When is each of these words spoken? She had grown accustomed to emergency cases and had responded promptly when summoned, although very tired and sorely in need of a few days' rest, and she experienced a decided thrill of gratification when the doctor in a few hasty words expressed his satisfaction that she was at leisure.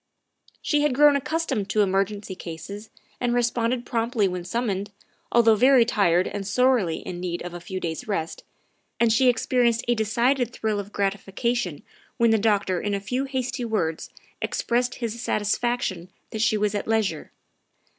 She 0.63 0.81
had 0.81 0.95
grown 0.95 1.15
accustomed 1.15 1.69
to 1.69 1.83
emergency 1.83 2.33
cases 2.33 2.89
and 3.19 3.33
had 3.33 3.35
responded 3.35 3.85
promptly 3.85 4.27
when 4.27 4.43
summoned, 4.43 4.89
although 5.31 5.53
very 5.53 5.85
tired 5.85 6.27
and 6.27 6.47
sorely 6.47 7.01
in 7.01 7.19
need 7.19 7.43
of 7.43 7.53
a 7.53 7.59
few 7.59 7.79
days' 7.79 8.07
rest, 8.07 8.43
and 8.99 9.13
she 9.13 9.29
experienced 9.29 9.85
a 9.87 9.93
decided 9.93 10.51
thrill 10.51 10.79
of 10.79 10.91
gratification 10.91 11.83
when 12.17 12.31
the 12.31 12.39
doctor 12.39 12.81
in 12.81 12.95
a 12.95 12.99
few 12.99 13.25
hasty 13.25 13.63
words 13.63 14.09
expressed 14.41 14.95
his 14.95 15.21
satisfaction 15.21 16.09
that 16.31 16.41
she 16.41 16.57
was 16.57 16.73
at 16.73 16.87
leisure. 16.87 17.31